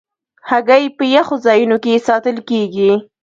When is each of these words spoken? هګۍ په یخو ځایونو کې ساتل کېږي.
هګۍ 0.49 0.83
په 0.97 1.03
یخو 1.15 1.35
ځایونو 1.45 1.77
کې 1.83 2.03
ساتل 2.07 2.37
کېږي. 2.49 2.91